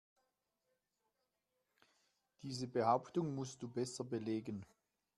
Diese 2.41 2.67
Behauptung 2.67 3.35
musst 3.35 3.61
du 3.61 3.67
besser 3.67 4.03
belegen. 4.03 4.65